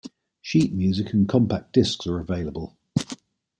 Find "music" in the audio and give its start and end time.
0.73-1.13